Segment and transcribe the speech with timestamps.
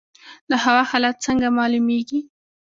[0.49, 2.19] د هوا حالات څنګه معلومیږي؟